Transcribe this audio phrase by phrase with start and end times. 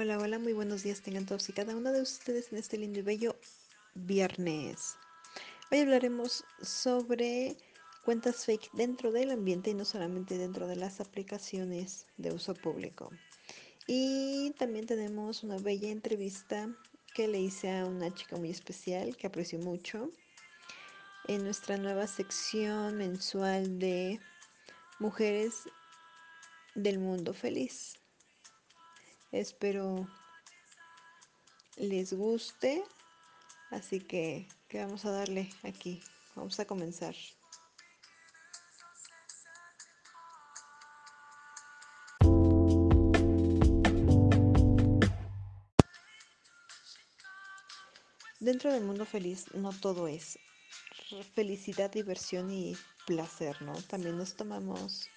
[0.00, 3.00] Hola, hola, muy buenos días tengan todos y cada uno de ustedes en este lindo
[3.00, 3.34] y bello
[3.96, 4.94] viernes.
[5.72, 7.56] Hoy hablaremos sobre
[8.04, 13.10] cuentas fake dentro del ambiente y no solamente dentro de las aplicaciones de uso público.
[13.88, 16.72] Y también tenemos una bella entrevista
[17.12, 20.12] que le hice a una chica muy especial que aprecio mucho
[21.26, 24.20] en nuestra nueva sección mensual de
[25.00, 25.64] Mujeres
[26.76, 27.97] del Mundo Feliz.
[29.32, 30.08] Espero
[31.76, 32.82] les guste.
[33.70, 36.00] Así que, ¿qué vamos a darle aquí?
[36.34, 37.14] Vamos a comenzar.
[48.40, 50.38] Dentro del mundo feliz no todo es
[51.34, 52.76] felicidad, diversión y
[53.06, 53.72] placer, ¿no?
[53.82, 55.08] También nos tomamos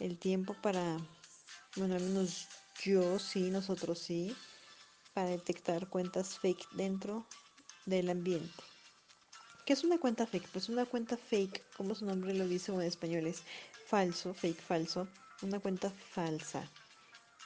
[0.00, 0.98] el tiempo para,
[1.76, 2.46] bueno, al menos
[2.82, 4.36] yo sí, nosotros sí,
[5.12, 7.26] para detectar cuentas fake dentro
[7.86, 8.62] del ambiente.
[9.66, 10.48] ¿Qué es una cuenta fake?
[10.48, 13.42] Pues una cuenta fake, como su nombre lo dice en español, es
[13.86, 15.08] falso, fake, falso,
[15.42, 16.70] una cuenta falsa.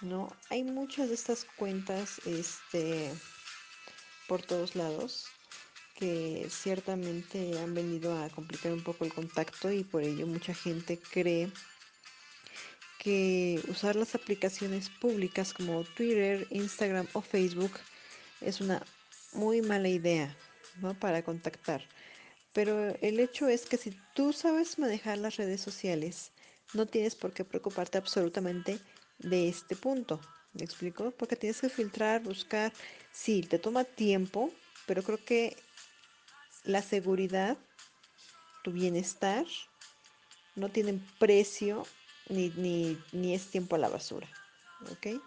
[0.00, 0.32] ¿No?
[0.50, 3.12] Hay muchas de estas cuentas este,
[4.28, 5.26] por todos lados
[5.96, 10.98] que ciertamente han venido a complicar un poco el contacto y por ello mucha gente
[10.98, 11.50] cree
[12.98, 17.72] que usar las aplicaciones públicas como Twitter, Instagram o Facebook
[18.40, 18.82] es una
[19.32, 20.36] muy mala idea
[21.00, 21.82] para contactar.
[22.52, 26.32] Pero el hecho es que si tú sabes manejar las redes sociales,
[26.74, 28.78] no tienes por qué preocuparte absolutamente
[29.18, 30.20] de este punto.
[30.54, 31.10] ¿Me explico?
[31.12, 32.72] Porque tienes que filtrar, buscar.
[33.12, 34.50] Sí, te toma tiempo,
[34.86, 35.56] pero creo que
[36.64, 37.56] la seguridad,
[38.64, 39.46] tu bienestar,
[40.56, 41.86] no tienen precio
[42.28, 44.28] ni, ni, ni es tiempo a la basura.
[44.92, 45.20] ¿Ok?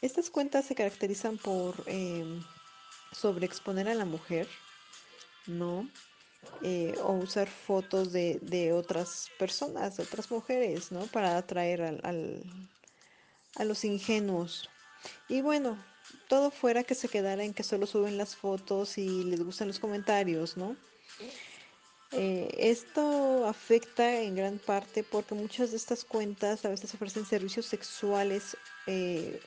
[0.00, 2.24] Estas cuentas se caracterizan por eh,
[3.12, 4.48] sobreexponer a la mujer,
[5.46, 5.88] ¿no?
[6.62, 11.06] Eh, o usar fotos de, de, otras personas, de otras mujeres, ¿no?
[11.06, 12.42] Para atraer al, al,
[13.56, 14.70] a los ingenuos.
[15.28, 15.76] Y bueno,
[16.28, 19.78] todo fuera que se quedara en que solo suben las fotos y les gustan los
[19.78, 20.76] comentarios, ¿no?
[22.12, 27.66] Eh, esto afecta en gran parte porque muchas de estas cuentas a veces ofrecen servicios
[27.66, 28.56] sexuales
[28.86, 29.40] eh,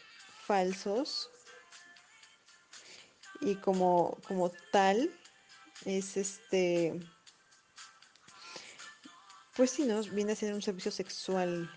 [0.45, 1.29] falsos
[3.41, 5.11] y como, como tal
[5.85, 6.97] es este
[9.55, 10.01] pues sí, ¿no?
[10.03, 11.69] Viene a ser un servicio sexual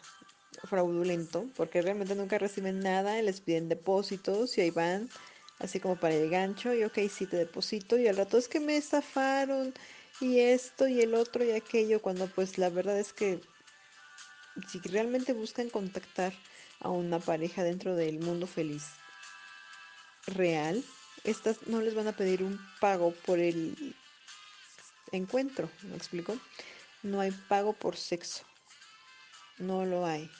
[0.65, 5.11] fraudulento, porque realmente nunca reciben nada, les piden depósitos y ahí van,
[5.59, 8.61] así como para el gancho, y ok, sí te deposito, y al rato es que
[8.61, 9.75] me estafaron,
[10.21, 13.41] y esto, y el otro, y aquello, cuando pues la verdad es que
[14.69, 16.33] si realmente buscan contactar
[16.81, 18.85] a una pareja dentro del mundo feliz
[20.27, 20.83] real,
[21.25, 23.95] estas no les van a pedir un pago por el
[25.13, 26.39] encuentro, ¿me explico?
[27.03, 28.45] No hay pago por sexo.
[29.59, 30.31] No lo hay.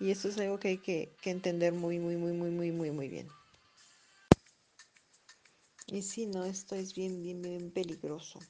[0.00, 2.90] Y eso es algo que hay que, que, entender muy, muy, muy, muy, muy, muy,
[2.90, 3.28] muy bien.
[5.86, 8.40] Y si no, esto es bien, bien, bien peligroso.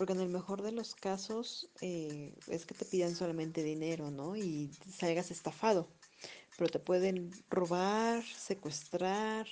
[0.00, 4.34] Porque en el mejor de los casos eh, es que te pidan solamente dinero, ¿no?
[4.34, 5.88] Y salgas estafado.
[6.56, 9.46] Pero te pueden robar, secuestrar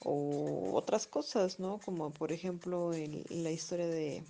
[0.00, 1.80] o otras cosas, ¿no?
[1.82, 2.92] Como por ejemplo
[3.30, 4.22] la historia de,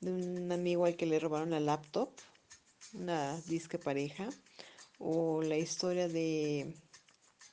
[0.00, 2.10] de un amigo al que le robaron la laptop,
[2.92, 4.28] una disque pareja,
[4.98, 6.76] o la historia de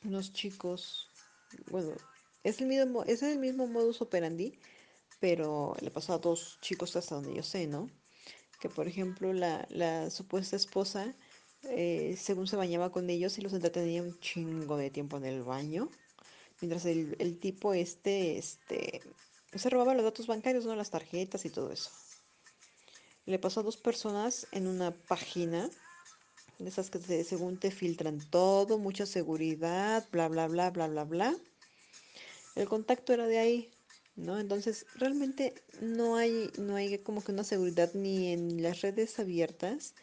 [0.03, 1.07] unos chicos,
[1.71, 1.95] bueno,
[2.43, 4.59] es el mismo, es el mismo modus operandi,
[5.19, 7.89] pero le pasó a dos chicos hasta donde yo sé, ¿no?
[8.59, 11.15] Que por ejemplo la, la supuesta esposa,
[11.63, 15.43] eh, según se bañaba con ellos y los entretenía un chingo de tiempo en el
[15.43, 15.89] baño,
[16.61, 19.01] mientras el, el tipo este, este,
[19.53, 20.75] se robaba los datos bancarios, ¿no?
[20.75, 21.89] Las tarjetas y todo eso.
[23.25, 25.69] Le pasó a dos personas en una página
[26.59, 31.35] de esas que según te filtran todo, mucha seguridad, bla, bla, bla, bla, bla, bla.
[32.55, 33.74] El contacto era de ahí,
[34.15, 34.39] ¿no?
[34.39, 39.93] Entonces, realmente no hay, no hay como que una seguridad ni en las redes abiertas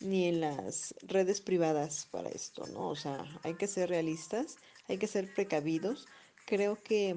[0.00, 2.88] ni en las redes privadas para esto, ¿no?
[2.88, 4.56] O sea, hay que ser realistas,
[4.88, 6.06] hay que ser precavidos.
[6.46, 7.16] Creo que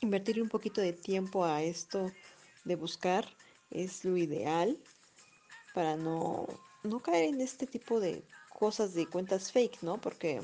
[0.00, 2.10] invertir un poquito de tiempo a esto
[2.64, 3.28] de buscar
[3.70, 4.78] es lo ideal
[5.74, 6.46] para no,
[6.82, 10.00] no caer en este tipo de cosas de cuentas fake, ¿no?
[10.00, 10.40] Porque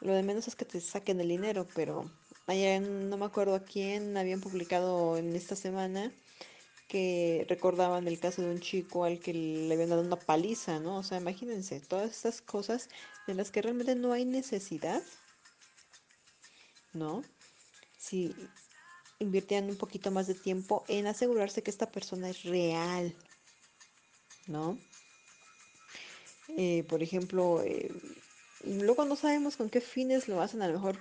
[0.00, 2.10] lo de menos es que te saquen el dinero, pero
[2.46, 6.12] ayer no me acuerdo a quién habían publicado en esta semana
[6.88, 10.98] que recordaban el caso de un chico al que le habían dado una paliza, ¿no?
[10.98, 12.88] O sea, imagínense, todas estas cosas
[13.26, 15.02] de las que realmente no hay necesidad
[16.96, 17.22] ¿no?
[17.96, 18.34] Si
[19.18, 23.14] invirtieran un poquito más de tiempo en asegurarse que esta persona es real,
[24.46, 24.78] ¿no?
[26.56, 27.90] Eh, por ejemplo, eh,
[28.64, 30.98] luego no sabemos con qué fines lo hacen, a lo mejor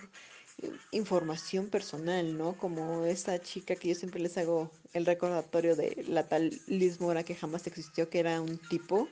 [0.92, 2.58] información personal, ¿no?
[2.58, 7.24] Como esta chica que yo siempre les hago el recordatorio de la tal Liz Mora
[7.24, 9.10] que jamás existió, que era un tipo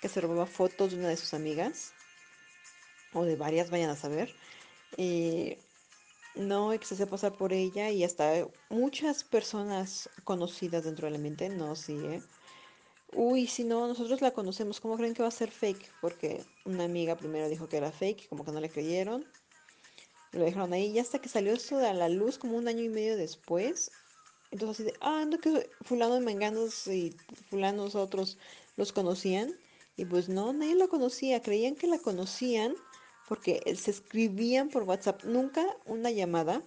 [0.00, 1.92] que se robaba fotos de una de sus amigas,
[3.12, 4.34] o de varias, vayan a saber.
[4.96, 5.58] Eh,
[6.34, 11.76] no, que se pasar por ella y hasta muchas personas conocidas dentro del ambiente, no,
[11.76, 12.22] sí, ¿eh?
[13.12, 15.92] Uy, si no, nosotros la conocemos, ¿cómo creen que va a ser fake?
[16.00, 19.24] Porque una amiga primero dijo que era fake, como que no le creyeron,
[20.34, 22.88] lo dejaron ahí, y hasta que salió esto a la luz como un año y
[22.88, 23.90] medio después,
[24.50, 27.16] entonces así de, ah, no, que fulano de menganos y
[27.50, 28.38] fulanos otros
[28.76, 29.54] los conocían,
[29.96, 32.74] y pues no, nadie la conocía, creían que la conocían
[33.28, 36.62] porque se escribían por WhatsApp, nunca una llamada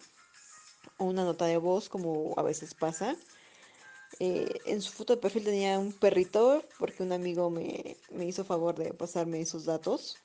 [0.98, 3.16] o una nota de voz como a veces pasa,
[4.20, 8.44] eh, en su foto de perfil tenía un perrito porque un amigo me, me hizo
[8.44, 10.18] favor de pasarme sus datos.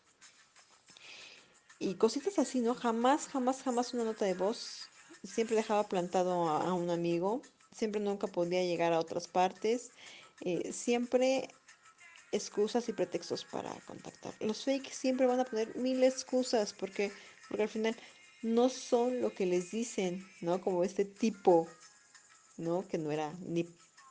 [1.82, 2.74] Y cositas así, ¿no?
[2.74, 4.88] Jamás, jamás, jamás una nota de voz.
[5.24, 7.42] Siempre dejaba plantado a, un amigo.
[7.74, 9.90] Siempre nunca podía llegar a otras partes.
[10.40, 11.48] Eh, siempre
[12.30, 14.32] excusas y pretextos para contactar.
[14.40, 17.10] Los fake siempre van a poner mil excusas porque,
[17.48, 17.96] porque al final
[18.42, 20.60] no son lo que les dicen, ¿no?
[20.60, 21.66] Como este tipo,
[22.58, 22.86] ¿no?
[22.86, 23.66] Que no era ni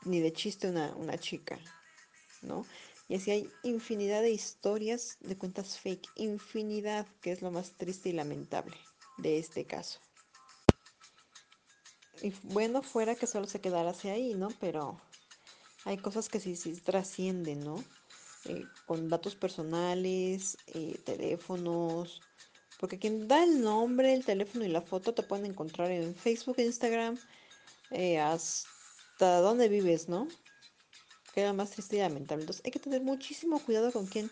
[0.06, 1.60] ni de chiste una, una chica,
[2.42, 2.66] ¿no?
[3.12, 8.08] Y así hay infinidad de historias de cuentas fake, infinidad, que es lo más triste
[8.08, 8.78] y lamentable
[9.18, 10.00] de este caso.
[12.22, 14.48] Y bueno, fuera que solo se quedara así ahí, ¿no?
[14.62, 15.02] Pero
[15.84, 17.84] hay cosas que sí, sí trascienden, ¿no?
[18.46, 22.22] Eh, con datos personales, eh, teléfonos,
[22.80, 26.60] porque quien da el nombre, el teléfono y la foto te pueden encontrar en Facebook,
[26.60, 27.20] Instagram,
[27.90, 30.30] eh, hasta dónde vives, ¿no?
[31.34, 32.44] Que era más triste y lamentable.
[32.44, 34.32] Entonces hay que tener muchísimo cuidado con quién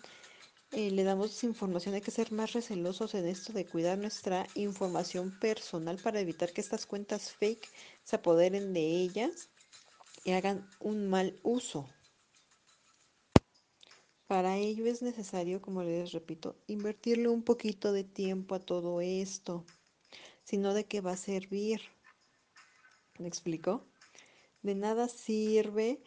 [0.71, 1.95] eh, le damos información.
[1.95, 6.61] Hay que ser más recelosos en esto de cuidar nuestra información personal para evitar que
[6.61, 7.67] estas cuentas fake
[8.03, 9.49] se apoderen de ellas
[10.23, 11.89] y hagan un mal uso.
[14.27, 19.65] Para ello es necesario, como les repito, invertirle un poquito de tiempo a todo esto.
[20.43, 21.81] Si no, ¿de qué va a servir?
[23.17, 23.87] ¿Me explico?
[24.61, 26.03] De nada sirve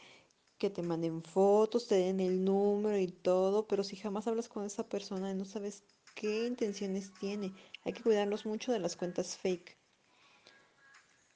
[0.63, 4.65] que te manden fotos, te den el número y todo, pero si jamás hablas con
[4.65, 5.83] esa persona y no sabes
[6.15, 7.53] qué intenciones tiene,
[7.85, 9.77] hay que cuidarnos mucho de las cuentas fake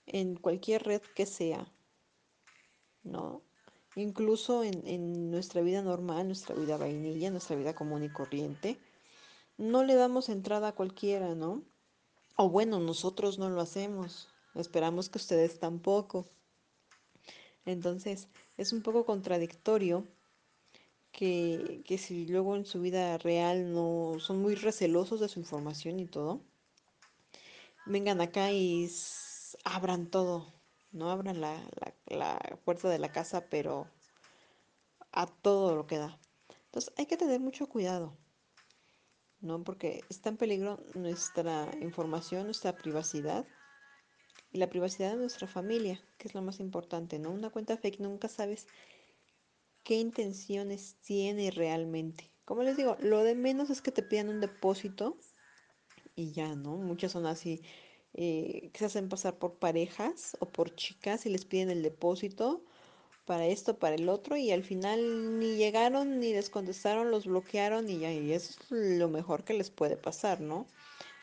[0.07, 1.67] en cualquier red que sea,
[3.03, 3.43] ¿no?
[3.97, 8.79] Incluso en, en nuestra vida normal, nuestra vida vainilla, nuestra vida común y corriente,
[9.59, 11.65] no le damos entrada a cualquiera, ¿no?
[12.37, 16.29] O bueno, nosotros no lo hacemos, esperamos que ustedes tampoco.
[17.67, 20.07] Entonces, es un poco contradictorio
[21.13, 25.99] que, que, si luego en su vida real no son muy recelosos de su información
[25.99, 26.41] y todo,
[27.87, 28.89] vengan acá y
[29.65, 30.53] abran todo,
[30.93, 31.61] no abran la,
[32.07, 33.89] la, puerta de la casa, pero
[35.13, 36.19] a todo lo que da.
[36.67, 38.17] Entonces hay que tener mucho cuidado,
[39.41, 39.65] ¿no?
[39.65, 43.47] Porque está en peligro nuestra información, nuestra privacidad
[44.57, 47.31] y la privacidad de nuestra familia, que es lo más importante, ¿no?
[47.31, 48.67] Una cuenta fake nunca sabes
[49.85, 52.33] qué intenciones tiene realmente.
[52.47, 55.19] Como les digo, lo de menos es que te pidan un depósito
[56.15, 56.79] y ya, ¿no?
[56.79, 57.61] Muchas son así,
[58.15, 62.65] eh, que se hacen pasar por parejas o por chicas y les piden el depósito
[63.27, 67.91] para esto, para el otro y al final ni llegaron ni les contestaron, los bloquearon
[67.91, 70.67] y ya, y eso es lo mejor que les puede pasar, ¿no?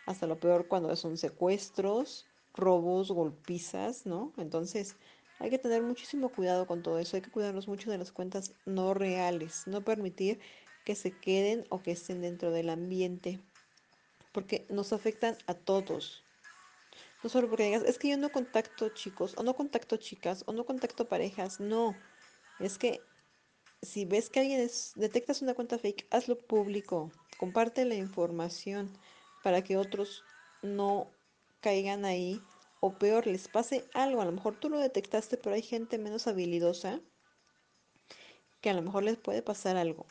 [0.05, 4.33] Hasta lo peor cuando son secuestros, robos, golpizas, ¿no?
[4.37, 4.95] Entonces,
[5.39, 8.53] hay que tener muchísimo cuidado con todo eso, hay que cuidarnos mucho de las cuentas
[8.65, 10.39] no reales, no permitir
[10.85, 13.39] que se queden o que estén dentro del ambiente,
[14.31, 16.23] porque nos afectan a todos.
[17.23, 20.53] No solo porque digas, es que yo no contacto chicos, o no contacto chicas, o
[20.53, 21.95] no contacto parejas, no.
[22.59, 23.01] Es que
[23.81, 28.91] si ves que alguien es, detectas una cuenta fake, hazlo público, comparte la información
[29.43, 30.23] para que otros
[30.61, 31.09] no
[31.63, 32.41] caigan ahí
[32.81, 34.21] o peor, les pase algo.
[34.21, 37.01] A lo mejor tú lo detectaste, pero hay gente menos habilidosa
[38.61, 40.05] que a lo mejor les puede pasar algo,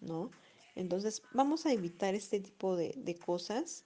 [0.00, 0.30] ¿no?
[0.74, 3.84] Entonces, vamos a evitar este tipo de, de cosas.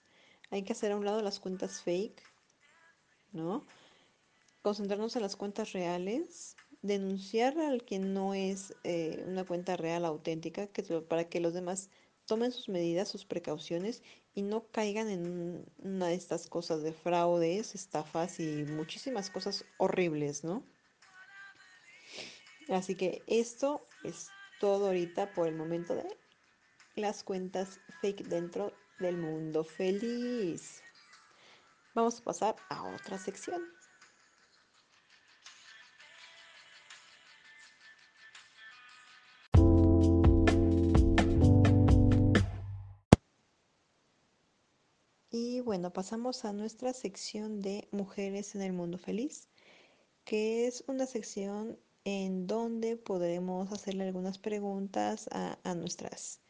[0.49, 2.23] Hay que hacer a un lado las cuentas fake,
[3.33, 3.65] ¿no?
[4.61, 10.67] Concentrarnos en las cuentas reales, denunciar al que no es eh, una cuenta real auténtica,
[10.67, 11.89] que, para que los demás
[12.31, 17.75] tomen sus medidas, sus precauciones y no caigan en una de estas cosas de fraudes,
[17.75, 20.63] estafas y muchísimas cosas horribles, ¿no?
[22.69, 24.29] Así que esto es
[24.61, 26.05] todo ahorita por el momento de
[26.95, 30.81] las cuentas fake dentro del mundo feliz.
[31.93, 33.61] Vamos a pasar a otra sección.
[45.43, 49.49] Y bueno, pasamos a nuestra sección de Mujeres en el Mundo Feliz,
[50.23, 56.41] que es una sección en donde podremos hacerle algunas preguntas a, nuestras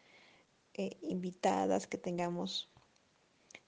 [0.74, 2.70] eh, invitadas que tengamos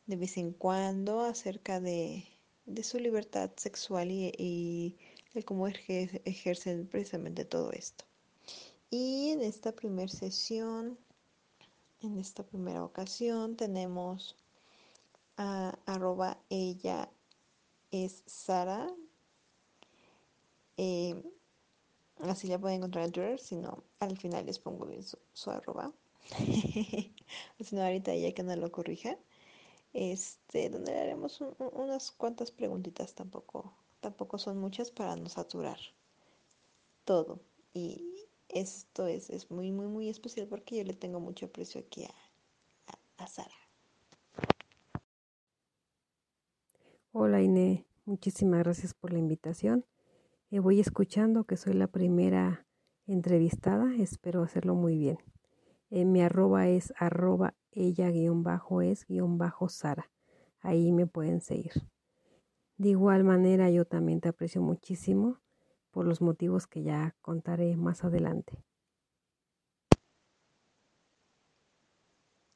[0.08, 2.28] de vez en cuando acerca de,
[2.84, 4.98] su libertad sexual y,
[5.34, 8.04] de cómo ejercen precisamente todo esto.
[8.90, 11.00] Y en esta primera sesión,
[12.02, 14.36] en esta primera ocasión, tenemos
[15.38, 17.10] arroba ella
[17.92, 18.88] es Sara.
[20.78, 21.22] Eh,
[22.20, 25.94] así la pueden encontrar en Twitter, si no, al final les pongo bien su, arroba.
[26.40, 29.18] si no, ahorita ella que no lo corrija.
[29.94, 35.78] Este, donde le haremos unas cuantas preguntitas, tampoco, tampoco son muchas para no saturar
[37.06, 37.40] todo.
[37.74, 42.08] Y esto es, es muy, muy, muy especial porque yo le tengo mucho aprecio aquí
[43.18, 43.63] a Sara.
[47.16, 49.86] Hola Ine, muchísimas gracias por la invitación.
[50.50, 52.66] Eh, voy escuchando que soy la primera
[53.06, 55.20] entrevistada, espero hacerlo muy bien.
[55.92, 60.10] Eh, mi arroba es arroba ella guion bajo es guion bajo Sara.
[60.60, 61.74] Ahí me pueden seguir.
[62.78, 65.40] De igual manera yo también te aprecio muchísimo
[65.92, 68.58] por los motivos que ya contaré más adelante.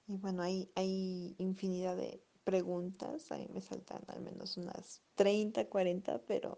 [0.08, 5.68] Y bueno, hay, hay infinidad de, preguntas, a mí me saltan al menos unas 30,
[5.68, 6.56] 40, pero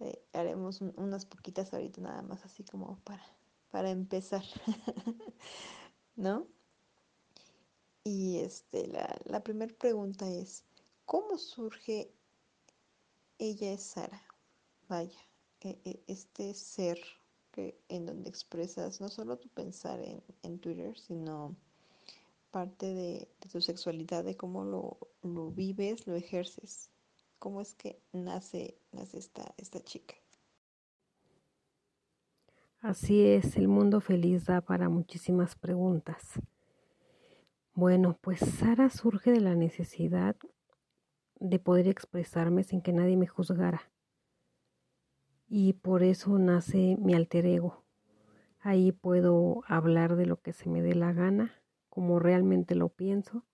[0.00, 3.24] eh, haremos unas poquitas ahorita nada más así como para,
[3.70, 4.44] para empezar,
[6.16, 6.46] ¿no?
[8.04, 10.64] Y este, la, la primera pregunta es,
[11.06, 12.12] ¿cómo surge
[13.38, 14.22] ella es Sara?
[14.90, 15.22] Vaya,
[15.62, 16.98] e, e, este ser
[17.50, 21.56] que, en donde expresas no solo tu pensar en, en Twitter, sino
[22.50, 26.90] parte de, tu sexualidad, de cómo lo, lo, vives, lo ejerces.
[27.38, 30.14] ¿Cómo es que nace, nace esta, esta chica?
[32.80, 36.40] Así es, el mundo feliz da para muchísimas preguntas.
[37.74, 40.36] Bueno, pues Sara surge de la necesidad
[41.40, 43.92] de poder expresarme sin que nadie me juzgara.
[45.48, 47.84] Y por eso nace mi alter ego.
[48.60, 51.54] Ahí puedo hablar de lo que se me dé la gana
[51.88, 53.44] como realmente lo pienso.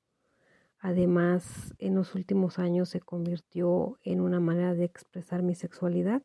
[0.78, 6.22] Además, en los últimos años se convirtió en una manera de expresar mi sexualidad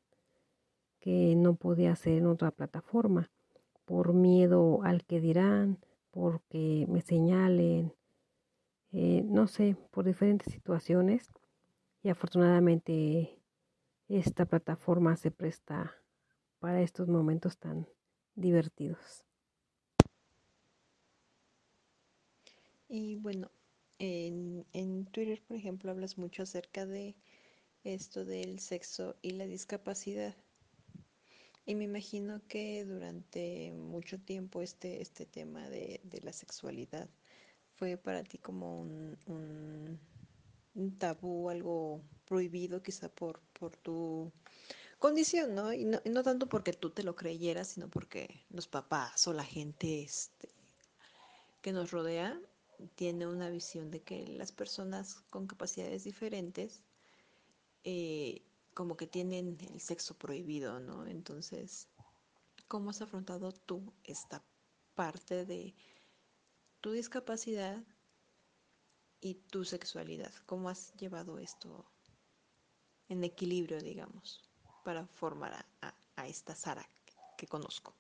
[1.00, 3.32] que no podía hacer en otra plataforma,
[3.86, 5.80] por miedo al que dirán,
[6.12, 7.94] porque me señalen,
[8.92, 11.32] eh, no sé, por diferentes situaciones.
[12.04, 13.39] Y afortunadamente
[14.10, 15.96] esta plataforma se presta
[16.60, 17.88] para estos momentos tan
[18.36, 19.28] divertidos.
[22.89, 23.50] Y bueno,
[24.00, 27.15] en, en Twitter, por ejemplo, hablas mucho acerca de
[27.84, 30.36] esto del sexo y la discapacidad.
[31.65, 37.08] Y me imagino que durante mucho tiempo este, este tema de, la sexualidad
[37.75, 40.00] fue para ti como un,
[40.74, 44.31] un, tabú, algo prohibido quizá por, por tu
[44.98, 45.72] condición, ¿no?
[45.72, 46.01] Y, ¿no?
[46.03, 50.50] no tanto porque tú te lo creyeras, sino porque los papás o la gente este,
[51.62, 52.41] que nos rodea
[52.95, 56.83] tiene una visión de que las personas con capacidades diferentes
[57.83, 58.41] eh,
[58.74, 61.05] como que tienen el sexo prohibido, ¿no?
[61.05, 61.89] Entonces,
[62.67, 64.43] ¿cómo has afrontado tú esta
[64.95, 65.75] parte de
[66.81, 67.83] tu discapacidad
[69.19, 70.33] y tu sexualidad?
[70.45, 71.86] ¿Cómo has llevado esto
[73.09, 74.50] en equilibrio, digamos,
[74.86, 76.88] para formar a, a esta Sara
[77.38, 77.99] que conozco?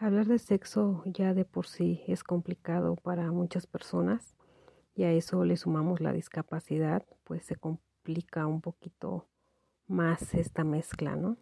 [0.00, 4.36] Hablar de sexo ya de por sí es complicado para muchas personas
[4.94, 9.26] y a eso le sumamos la discapacidad, pues se complica un poquito
[9.88, 11.36] más esta mezcla, ¿no?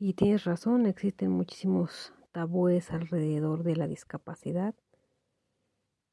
[0.00, 4.74] Y tienes razón, existen muchísimos tabúes alrededor de la discapacidad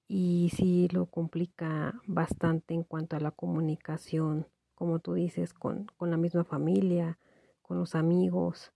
[0.07, 4.45] y sí lo complica bastante en cuanto a la comunicación,
[4.75, 7.17] como tú dices, con, con la misma familia,
[7.63, 8.71] con los amigos,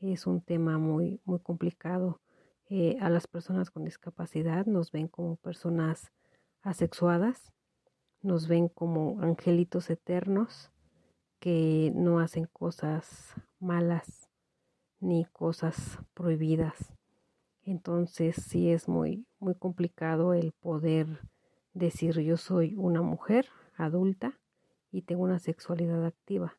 [0.00, 2.20] es un tema muy, muy complicado
[2.68, 6.12] eh, a las personas con discapacidad, nos ven como personas
[6.62, 7.52] asexuadas,
[8.22, 10.70] nos ven como angelitos eternos
[11.38, 14.28] que no hacen cosas malas
[15.00, 16.94] ni cosas prohibidas.
[17.64, 21.06] Entonces sí es muy, muy complicado el poder
[21.72, 24.38] decir yo soy una mujer adulta
[24.92, 26.58] y tengo una sexualidad activa.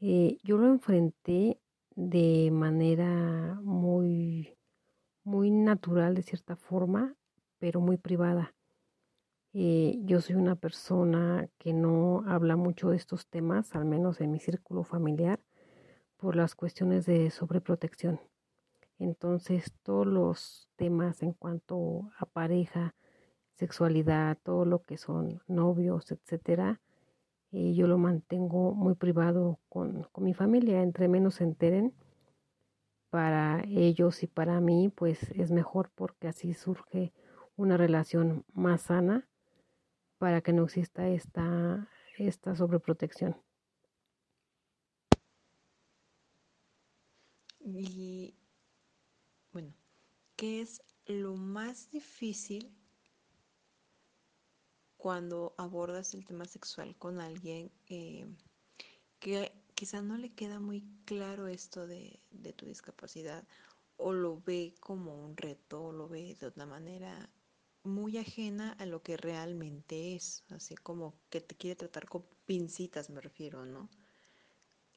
[0.00, 1.60] Eh, yo lo enfrenté
[1.98, 4.56] de manera muy,
[5.24, 7.16] muy natural de cierta forma,
[7.58, 8.54] pero muy privada.
[9.52, 14.30] Eh, yo soy una persona que no habla mucho de estos temas, al menos en
[14.30, 15.40] mi círculo familiar,
[16.18, 18.20] por las cuestiones de sobreprotección.
[19.00, 22.94] Entonces, todos los temas en cuanto a pareja,
[23.56, 26.80] sexualidad, todo lo que son novios, etcétera,
[27.52, 31.94] eh, yo lo mantengo muy privado con, con, mi familia, entre menos se enteren.
[33.10, 37.12] Para ellos y para mí, pues es mejor porque así surge
[37.56, 39.26] una relación más sana
[40.18, 41.88] para que no exista esta,
[42.18, 43.36] esta sobreprotección.
[47.60, 48.34] Y
[49.52, 49.74] bueno,
[50.36, 52.77] ¿qué es lo más difícil
[54.98, 58.26] cuando abordas el tema sexual con alguien eh,
[59.20, 62.20] que quizá no le queda muy claro esto de,
[62.56, 63.46] tu discapacidad
[63.96, 67.30] o lo ve como un reto o lo ve de una manera
[67.84, 73.08] muy ajena a lo que realmente es, así como que te quiere tratar con pincitas
[73.08, 73.88] me refiero, ¿no?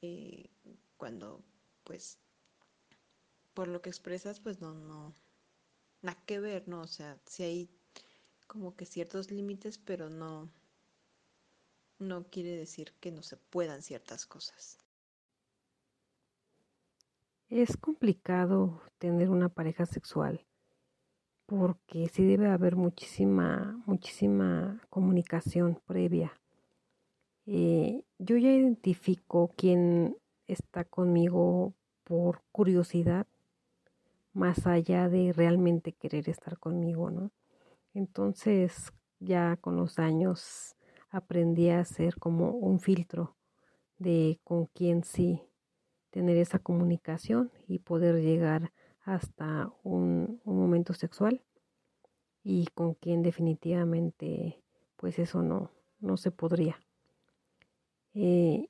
[0.02, 0.50] Eh,
[0.96, 1.44] cuando
[1.84, 2.18] pues
[3.54, 5.14] por lo que expresas pues no, no,
[6.02, 6.80] nada que ver, ¿no?
[6.82, 7.81] O sea, si hay
[8.52, 10.50] como que ciertos límites, pero no,
[11.98, 14.76] no quiere decir que no se puedan ciertas cosas.
[17.48, 20.44] Es complicado tener una pareja sexual
[21.46, 26.38] porque sí debe haber muchísima, muchísima comunicación previa.
[27.46, 30.14] Eh, yo ya identifico quién
[30.46, 31.72] está conmigo
[32.04, 33.26] por curiosidad,
[34.34, 37.30] más allá de realmente querer estar conmigo, ¿no?
[37.94, 40.76] Entonces ya con los años
[41.10, 43.36] aprendí a hacer como un filtro
[43.98, 45.42] de con quién sí
[46.10, 48.72] tener esa comunicación y poder llegar
[49.04, 51.42] hasta un, un momento sexual
[52.42, 54.62] y con quién definitivamente
[54.96, 56.80] pues eso no, no se podría.
[58.14, 58.68] Eh,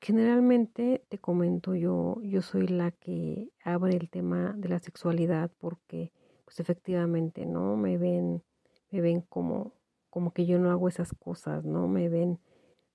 [0.00, 6.12] generalmente te comento yo, yo soy la que abre el tema de la sexualidad porque
[6.44, 8.42] pues efectivamente no me ven
[8.90, 9.72] me ven como,
[10.10, 11.88] como que yo no hago esas cosas, ¿no?
[11.88, 12.40] Me ven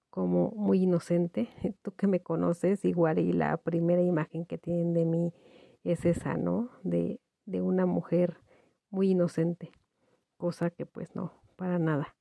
[0.09, 1.49] como muy inocente.
[1.81, 5.33] Tú que me conoces, igual y la primera imagen que tienen de mí
[5.83, 6.69] es esa, ¿no?
[6.83, 8.37] De, de una mujer
[8.89, 9.71] muy inocente,
[10.37, 12.15] cosa que pues no, para nada.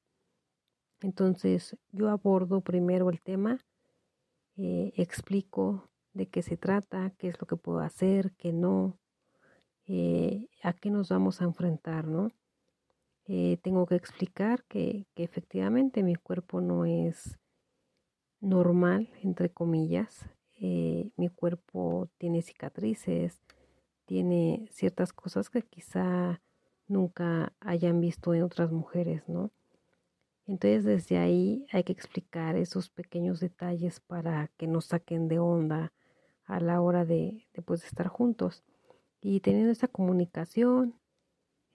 [1.02, 3.58] Entonces yo abordo primero el tema,
[4.56, 8.98] eh, explico de qué se trata, qué es lo que puedo hacer, qué no,
[9.86, 12.30] eh, a qué nos vamos a enfrentar, ¿no?
[13.32, 17.38] Eh, tengo que explicar que, efectivamente mi cuerpo no es
[18.40, 20.28] normal, entre comillas.
[20.60, 23.40] Eh, mi cuerpo tiene cicatrices,
[24.04, 26.42] tiene ciertas cosas que quizá
[26.88, 29.52] nunca hayan visto en otras mujeres, ¿no?
[30.48, 35.92] Entonces desde ahí hay que explicar esos pequeños detalles para que nos saquen de onda
[36.46, 38.64] a la hora de, de, pues, de estar juntos.
[39.20, 40.99] Y teniendo esa comunicación,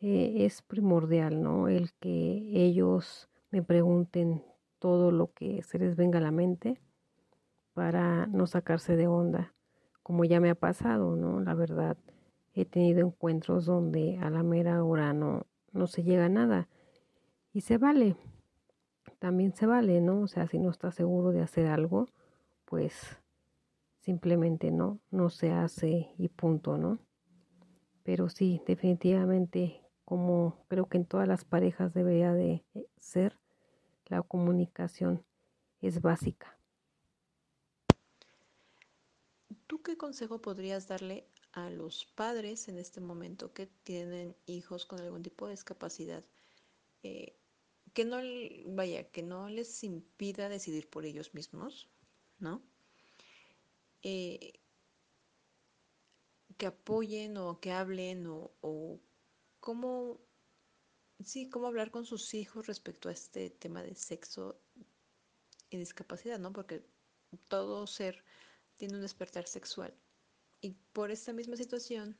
[0.07, 1.67] eh, es primordial, ¿no?
[1.67, 4.43] El que ellos me pregunten
[4.77, 6.79] todo lo que se les venga a la mente
[7.73, 9.55] para no sacarse de onda,
[10.03, 11.39] como ya me ha pasado, ¿no?
[11.39, 11.97] La verdad,
[12.53, 16.69] he tenido encuentros donde a la mera hora no, no se llega a nada
[17.51, 18.15] y se vale,
[19.17, 20.21] también se vale, ¿no?
[20.21, 22.09] O sea, si no estás seguro de hacer algo,
[22.65, 23.17] pues
[24.01, 26.99] simplemente no, no se hace y punto, ¿no?
[28.03, 33.37] Pero sí, definitivamente como creo que en todas las parejas debería de eh, ser,
[34.05, 35.25] la comunicación
[35.81, 36.57] es básica.
[39.67, 44.99] ¿Tú qué consejo podrías darle a los padres en este momento que tienen hijos con
[44.99, 46.23] algún tipo de discapacidad?
[47.01, 47.35] Eh,
[47.93, 48.17] que no,
[48.75, 51.89] vaya, que no les impida decidir por ellos mismos,
[52.39, 52.61] ¿no?
[54.03, 54.59] Eh,
[56.57, 58.99] que apoyen o que hablen o, o
[59.65, 60.21] cómo,
[61.23, 64.61] sí, cómo hablar con sus hijos respecto a este tema de sexo
[65.69, 66.53] y discapacidad, ¿no?
[66.53, 66.85] Porque
[67.49, 68.23] todo ser
[68.77, 69.93] tiene un despertar sexual.
[70.61, 72.17] Y por esta misma situación,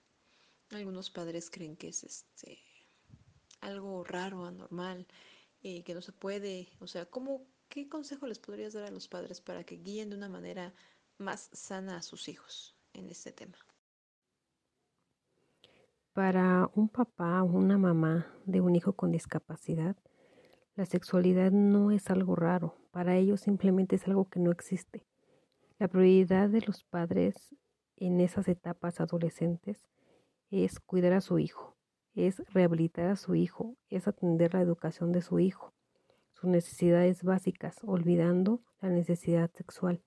[0.72, 2.60] Algunos padres creen que es este
[3.62, 5.08] algo raro, anormal,
[5.64, 6.70] eh, que no se puede.
[6.80, 10.18] O sea, ¿cómo, ¿qué consejo les podrías dar a los padres para que guíen de
[10.18, 10.74] una manera
[11.18, 13.58] más sana a sus hijos en este tema?
[16.16, 19.98] Para un papá o una mamá de un hijo con discapacidad,
[20.78, 25.06] la sexualidad no es algo raro, para ellos simplemente es algo que no existe.
[25.78, 27.54] La prioridad de los padres
[27.98, 29.90] en esas etapas adolescentes
[30.52, 31.76] es cuidar a su hijo,
[32.14, 35.74] es rehabilitar a su hijo, es atender la educación de su hijo,
[36.32, 40.02] sus necesidades básicas, olvidando la necesidad sexual.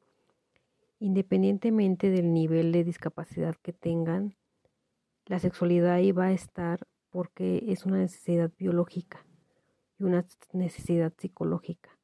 [1.01, 4.38] Independientemente del nivel de discapacidad que tengan,
[5.29, 9.27] la sexualidad ahí va a estar porque es una necesidad biológica
[9.99, 11.99] y una necesidad psicológica.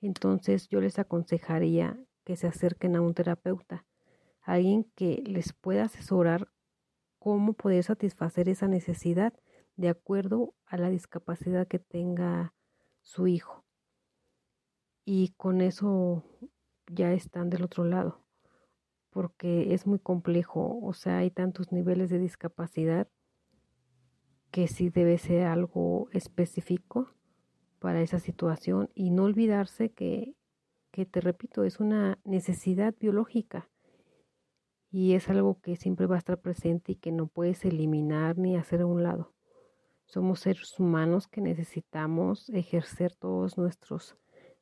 [0.00, 3.84] Entonces yo les aconsejaría que se acerquen a un terapeuta,
[4.40, 6.48] alguien que les pueda asesorar
[7.18, 9.34] cómo poder satisfacer esa necesidad
[9.76, 12.54] de acuerdo a la discapacidad que tenga
[13.02, 13.64] su hijo.
[15.04, 16.24] Y con eso
[16.90, 18.25] ya están del otro lado,
[19.16, 23.08] porque es muy complejo, o sea, hay tantos niveles de discapacidad
[24.50, 27.14] que sí debe ser algo específico
[27.78, 30.36] para esa situación y no olvidarse que,
[30.90, 33.70] que te repito, es una necesidad biológica
[34.90, 38.54] y es algo que siempre va a estar presente y que no puedes eliminar ni
[38.54, 39.32] hacer a un lado.
[40.04, 44.18] Somos seres humanos que necesitamos ejercer todos nuestros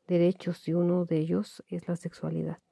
[0.07, 2.64] derechos y uno de ellos es la sexualidad.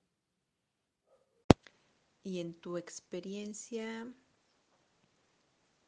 [2.25, 4.07] Y en tu experiencia,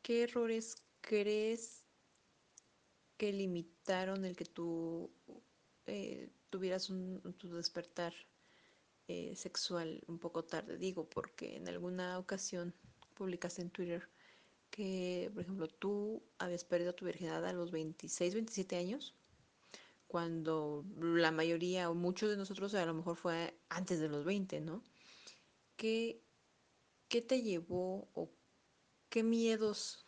[0.03, 1.85] ¿qué errores crees
[3.17, 5.11] que limitaron el que tú
[5.87, 8.13] eh, tuvieras un, tu despertar
[9.07, 10.77] eh, sexual un poco tarde?
[10.77, 12.75] Digo, porque en alguna ocasión
[13.15, 14.09] publicaste en Twitter
[14.71, 19.15] que, por ejemplo, tú habías perdido tu virginidad a los 26, 27 años,
[20.09, 24.61] cuando la mayoría o muchos de nosotros a lo mejor fue antes de los 20,
[24.61, 24.83] ¿no?
[25.77, 26.24] ¿Qué,
[27.15, 28.29] qué te llevó o
[29.09, 30.05] qué miedos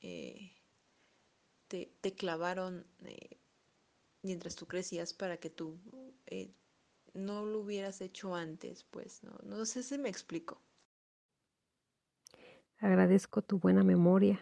[0.00, 0.52] eh,
[1.68, 3.36] te, te, clavaron eh,
[4.22, 5.78] mientras tú crecías para que tú
[6.24, 6.54] eh,
[7.12, 8.84] no lo hubieras hecho antes?
[8.84, 10.62] Pues no, no sé si me explico.
[12.78, 14.40] Agradezco tu buena memoria.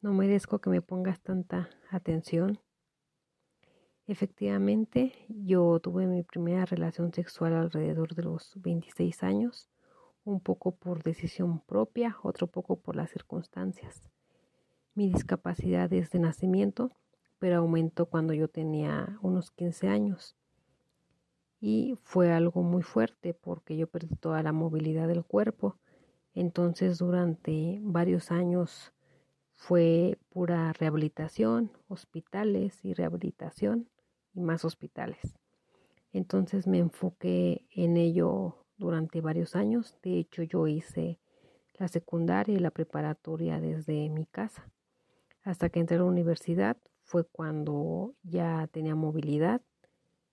[0.00, 2.60] No merezco que me pongas tanta atención.
[4.06, 9.73] Efectivamente, yo tuve mi primera relación sexual alrededor de los 26 años,
[10.24, 14.10] un poco por decisión propia, otro poco por las circunstancias.
[14.94, 16.90] Mi discapacidad es de nacimiento,
[17.38, 20.36] pero aumentó cuando yo tenía unos 15 años.
[21.60, 25.78] Y fue algo muy fuerte porque yo perdí toda la movilidad del cuerpo
[26.34, 28.92] entonces durante varios años
[29.52, 33.88] fue pura rehabilitación, hospitales y rehabilitación
[34.34, 35.38] y más hospitales.
[36.12, 39.96] Entonces me enfoqué en ello durante varios años.
[40.02, 41.18] De hecho, yo hice
[41.74, 44.70] la secundaria y la preparatoria desde mi casa.
[45.42, 49.60] Hasta que entré a la universidad fue cuando ya tenía movilidad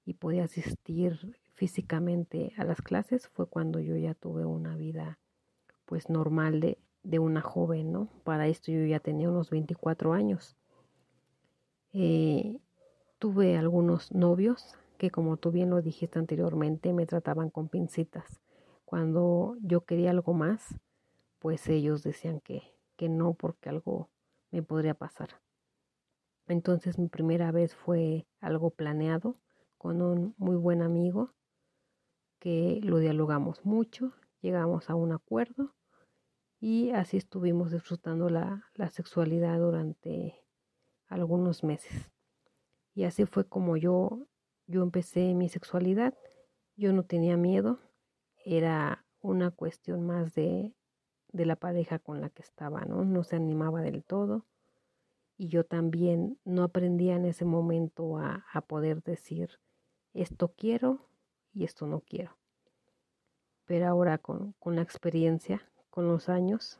[0.05, 3.27] y podía asistir físicamente a las clases.
[3.29, 5.19] Fue cuando yo ya tuve una vida
[5.85, 8.07] pues normal de, de una joven, ¿no?
[8.23, 10.55] Para esto yo ya tenía unos 24 años.
[11.93, 12.57] Eh,
[13.19, 18.39] tuve algunos novios que como tú bien lo dijiste anteriormente me trataban con pincitas.
[18.85, 20.79] Cuando yo quería algo más,
[21.39, 24.11] pues ellos decían que, que no porque algo
[24.51, 25.41] me podría pasar.
[26.47, 29.37] Entonces mi primera vez fue algo planeado
[29.79, 31.33] con un muy buen amigo
[32.37, 35.73] que lo dialogamos mucho, llegamos a un acuerdo
[36.59, 40.45] y así estuvimos disfrutando la, sexualidad durante
[41.07, 42.11] algunos meses.
[42.93, 44.27] Y así fue como yo,
[44.67, 46.13] yo empecé mi sexualidad.
[46.75, 47.79] Yo no tenía miedo,
[48.43, 50.73] era una cuestión más de,
[51.31, 53.05] de la pareja con la que estaba, ¿no?
[53.05, 54.45] No se animaba del todo.
[55.37, 59.59] Y yo también no aprendía en ese momento a, a poder decir
[60.13, 61.07] esto quiero
[61.53, 62.37] y esto no quiero.
[63.65, 66.79] Pero ahora con, con la experiencia con los años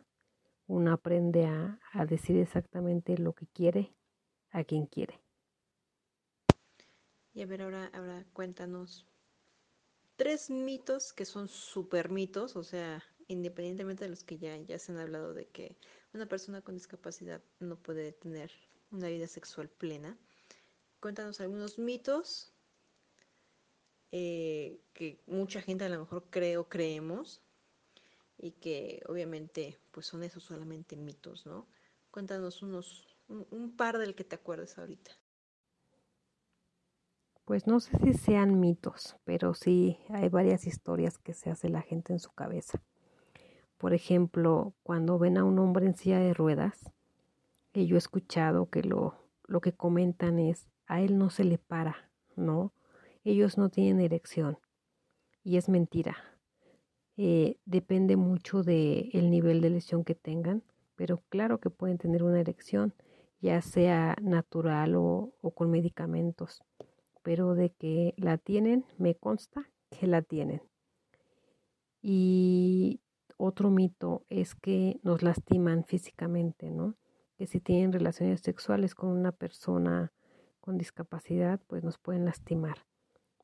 [0.68, 3.94] uno aprende a, decir exactamente lo que quiere
[4.52, 5.21] a quien quiere.
[7.34, 9.08] Y a ver, ahora, ahora cuéntanos
[10.18, 14.92] tres mitos que son super mitos, o sea, independientemente de los que ya, ya se
[14.92, 15.78] han hablado de que
[16.14, 18.52] una persona con discapacidad no puede tener
[18.92, 20.18] una vida sexual plena.
[21.00, 22.54] Cuéntanos algunos mitos
[24.12, 27.42] eh, que mucha gente a lo mejor cree o creemos
[28.38, 31.68] y que obviamente pues son esos solamente mitos, ¿no?
[32.12, 35.12] Cuéntanos unos, un, un par del que te acuerdes ahorita.
[37.52, 41.82] Pues no sé si sean mitos, pero sí hay varias historias que se hace la
[41.82, 42.82] gente en su cabeza.
[43.78, 46.94] Por ejemplo, cuando ven a un hombre en silla de ruedas,
[47.74, 49.16] que yo he escuchado que lo,
[49.48, 52.72] lo que comentan es, a él no se le para, ¿no?
[53.26, 54.58] Ellos no tienen erección.
[55.44, 56.16] Y es mentira.
[57.18, 60.64] Eh, depende mucho del el nivel de lesión que tengan,
[60.96, 62.94] pero claro que pueden tener una erección,
[63.42, 66.64] ya sea natural o con medicamentos.
[67.24, 70.62] Pero de que la tienen, me consta que la tienen.
[72.02, 73.02] Y
[73.38, 76.96] otro mito es que nos lastiman físicamente, ¿no?
[77.42, 80.12] que si tienen relaciones sexuales con una persona
[80.60, 82.86] con discapacidad, pues nos pueden lastimar.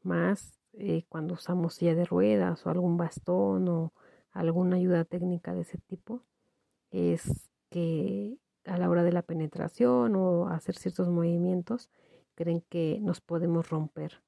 [0.03, 3.93] Más eh, cuando usamos silla de ruedas o algún bastón o
[4.29, 6.21] alguna ayuda técnica de ese tipo,
[6.91, 11.89] es que a la hora de la penetración o hacer ciertos movimientos,
[12.37, 14.21] creen que nos podemos romper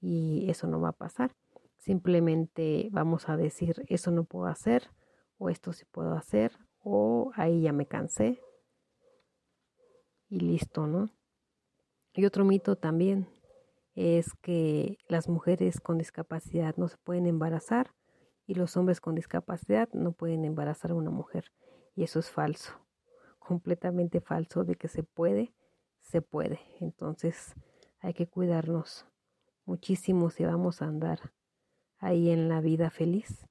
[0.00, 1.34] y eso no va a pasar.
[1.76, 4.90] Simplemente vamos a decir, eso no puedo hacer
[5.36, 8.40] o esto sí puedo hacer o ahí ya me cansé
[10.28, 11.10] y listo, ¿no?
[12.14, 13.28] Y otro mito también
[13.94, 17.92] es que las mujeres con discapacidad no se pueden embarazar
[18.46, 21.52] y los hombres con discapacidad no pueden embarazar a una mujer.
[21.96, 22.72] Y eso es falso,
[23.38, 25.52] completamente falso de que se puede,
[26.08, 26.60] se puede.
[26.80, 27.54] Entonces
[28.00, 29.06] hay que cuidarnos
[29.64, 31.32] muchísimo si vamos a andar
[31.98, 33.46] ahí en la vida feliz.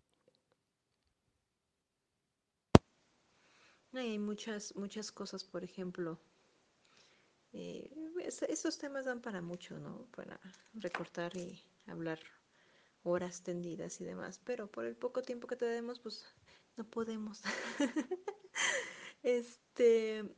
[3.93, 6.19] Hay muchas, muchas cosas, por ejemplo,
[7.53, 7.89] eh,
[8.49, 10.07] esos temas dan para mucho, ¿no?
[10.11, 10.39] Para
[10.73, 12.19] recortar y hablar
[13.03, 16.25] horas tendidas y demás, pero por el poco tiempo que tenemos, pues
[16.75, 17.41] no podemos.
[19.23, 20.35] este,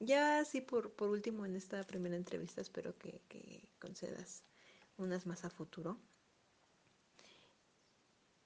[0.00, 4.44] ya así por, por último en esta primera entrevista, espero que, que concedas
[4.96, 5.98] unas más a futuro.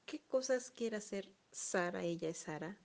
[0.06, 2.02] ¿Qué cosas quiere hacer Sara?
[2.02, 2.78] Ella es Sara.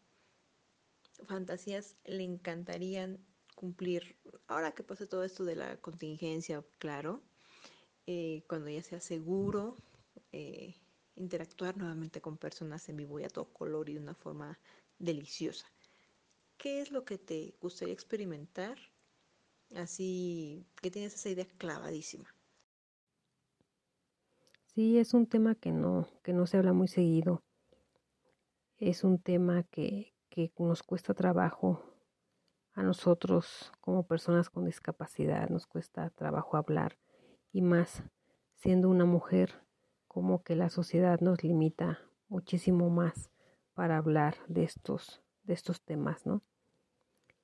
[1.25, 3.19] Fantasías le encantarían
[3.55, 4.15] cumplir,
[4.47, 7.23] ahora que pase todo esto de la contingencia, claro,
[8.05, 9.75] eh, cuando ya sea seguro,
[10.31, 10.75] eh,
[11.15, 14.59] interactuar nuevamente con personas en vivo y a todo color y de una forma
[14.99, 15.65] deliciosa.
[16.57, 18.77] ¿Qué es lo que te gustaría experimentar?
[19.75, 22.33] Así que tienes esa idea clavadísima.
[24.73, 27.43] Sí, es un tema que no, que no se habla muy seguido.
[28.77, 31.97] Es un tema que, que nos cuesta trabajo
[32.77, 36.99] a nosotros como personas con discapacidad nos cuesta trabajo hablar
[37.51, 38.03] y más
[38.53, 39.63] siendo una mujer
[40.07, 43.31] como que la sociedad nos limita muchísimo más
[43.73, 46.43] para hablar de estos de estos temas, ¿no?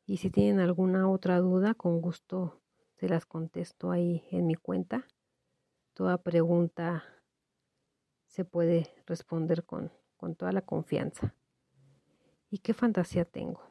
[0.05, 2.61] Y si tienen alguna otra duda, con gusto
[2.95, 5.07] se las contesto ahí en mi cuenta.
[5.93, 7.03] Toda pregunta
[8.27, 11.35] se puede responder con, con toda la confianza.
[12.49, 13.61] ¿Y qué fantasía tengo?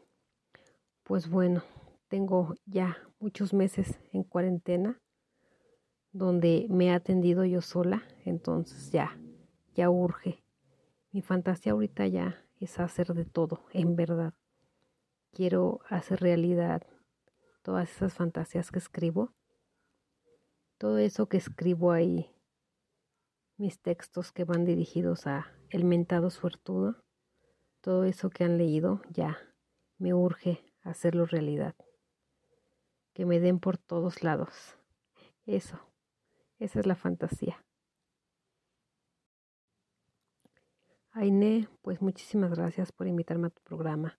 [1.02, 1.62] Pues bueno,
[2.08, 5.00] tengo ya muchos meses en cuarentena
[6.12, 9.18] donde me he atendido yo sola, entonces ya,
[9.74, 10.44] ya urge.
[11.10, 14.34] Mi fantasía ahorita ya es hacer de todo, en verdad.
[15.32, 16.82] Quiero hacer realidad
[17.62, 19.32] todas esas fantasías que escribo,
[20.78, 22.30] todo eso que escribo ahí,
[23.56, 27.02] mis textos que van dirigidos a el mentado suertudo,
[27.80, 29.38] todo eso que han leído, ya
[29.98, 31.74] me urge hacerlo realidad.
[33.12, 34.76] Que me den por todos lados.
[35.46, 35.78] Eso,
[36.58, 37.64] esa es la fantasía.
[41.14, 44.18] Aine, pues muchísimas gracias por invitarme a tu programa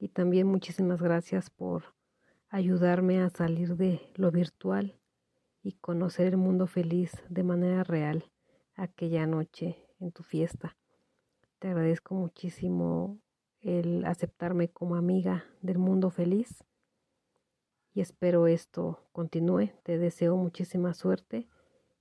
[0.00, 1.94] y también muchísimas gracias por
[2.48, 4.98] ayudarme a salir de lo virtual
[5.62, 8.32] y conocer el mundo feliz de manera real
[8.74, 10.76] aquella noche en tu fiesta.
[11.60, 13.20] Te agradezco muchísimo
[13.60, 16.64] el aceptarme como amiga del mundo feliz
[17.94, 19.70] y espero esto continúe.
[19.84, 21.48] Te deseo muchísima suerte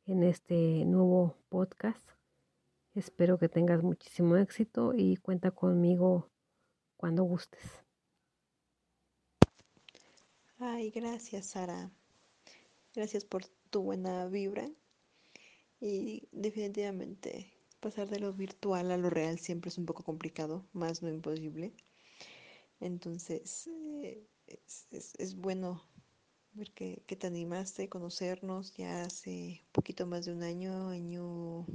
[0.05, 2.16] en este nuevo podcast.
[2.97, 6.31] Espero que tengas muchísimo éxito y cuenta conmigo
[6.95, 7.61] cuando gustes.
[10.57, 11.91] Ay, gracias Sara.
[12.95, 14.67] Gracias por tu buena vibra.
[15.79, 21.03] Y definitivamente pasar de lo virtual a lo real siempre es un poco complicado, más
[21.03, 21.75] no imposible.
[22.79, 23.69] Entonces,
[24.01, 24.25] eh,
[24.89, 25.83] es, bueno
[26.53, 30.89] ver que, que, te animaste a conocernos ya hace un poquito más de un año,
[30.89, 31.67] año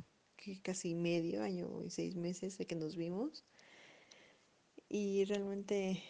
[0.62, 3.44] casi medio, año y seis meses de que nos vimos.
[4.88, 6.02] y realmente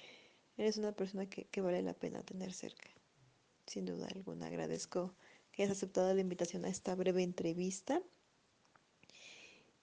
[0.56, 2.90] eres una persona que, que vale la pena tener cerca.
[3.66, 5.14] Sin duda alguna, agradezco
[5.52, 8.02] que hayas aceptado la invitación a esta breve entrevista.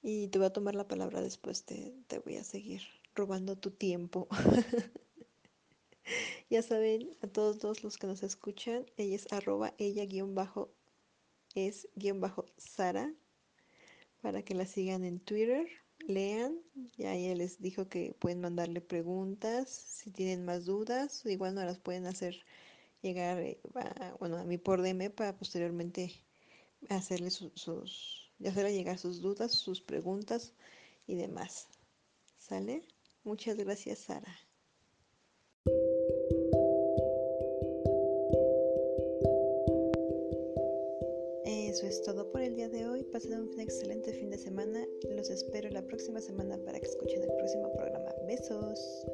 [0.01, 2.81] Y te voy a tomar la palabra después, te, te voy a seguir
[3.15, 4.27] robando tu tiempo.
[6.49, 10.71] ya saben, a todos, los que nos escuchan, ella es arroba ella guion bajo
[11.55, 13.13] es guion bajo Sara
[14.21, 15.67] para que la sigan en Twitter,
[16.07, 16.59] lean,
[16.97, 21.79] ya ella les dijo que pueden mandarle preguntas, si tienen más dudas, igual no las
[21.79, 22.43] pueden hacer
[23.01, 26.11] llegar, eh, a, bueno, a mí por DM para posteriormente
[26.89, 30.53] hacerle sus, hacerle llegar sus dudas, sus preguntas
[31.07, 31.67] y demás.
[32.37, 32.87] ¿Sale?
[33.23, 34.48] Muchas gracias, Sara.
[41.79, 43.03] Eso es todo por el día de hoy.
[43.05, 44.85] Pasen un excelente fin de semana.
[45.15, 48.13] Los espero la próxima semana para que escuchen el próximo programa.
[48.27, 49.05] Besos.